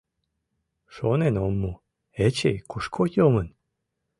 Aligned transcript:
Шонен 0.95 1.35
ом 1.45 1.53
му, 1.61 1.73
Эчей 2.25 2.57
кушко 2.69 3.03
йомын? 3.15 3.47